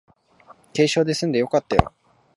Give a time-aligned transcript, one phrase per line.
[0.75, 1.93] 軽傷ですんでよかったよ